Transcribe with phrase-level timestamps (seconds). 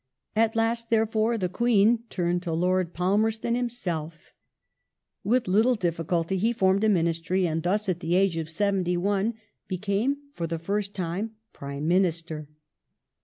[0.35, 4.33] At last, there fore, the Queen turned to Lord Palmei ston himself
[5.23, 8.49] With little Lord Pal difficulty he formed a Ministry, and thus at the age of
[8.49, 9.35] 71 Ixjcame, merston's
[10.33, 12.47] f^p j jj^ ^^st time, Prime Minister.